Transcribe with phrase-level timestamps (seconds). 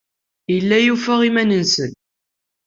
[0.53, 1.73] Yella yufa iman-nnes.